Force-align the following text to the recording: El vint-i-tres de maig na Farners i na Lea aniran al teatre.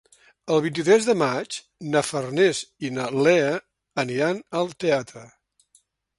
El 0.53 0.61
vint-i-tres 0.65 1.09
de 1.09 1.13
maig 1.21 1.57
na 1.97 2.01
Farners 2.07 2.63
i 2.89 2.91
na 2.97 3.07
Lea 3.27 3.53
aniran 4.07 4.43
al 4.63 4.75
teatre. 4.87 5.25